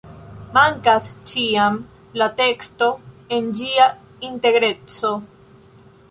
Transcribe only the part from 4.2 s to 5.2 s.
integreco.